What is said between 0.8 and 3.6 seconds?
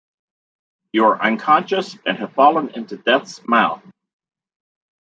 You are unconscious, and have fallen into Death's